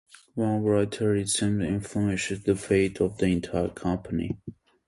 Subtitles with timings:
[0.33, 4.35] One writer, it seems, influences the fate of an entire company.